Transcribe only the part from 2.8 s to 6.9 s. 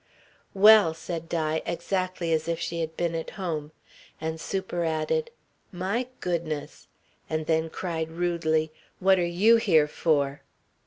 had been at home. And superadded: "My goodness!"